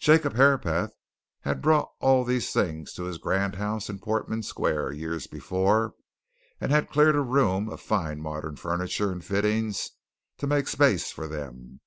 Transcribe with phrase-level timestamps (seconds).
[0.00, 0.90] Jacob Herapath
[1.42, 5.94] had brought all these things to his grand house in Portman Square years before,
[6.60, 9.90] and had cleared a room of fine modern furniture and fittings
[10.38, 11.78] to make space for them.